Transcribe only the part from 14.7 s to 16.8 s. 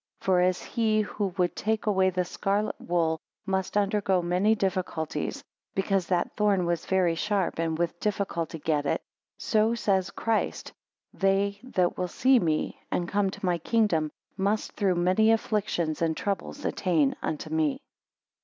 through many afflictions and troubles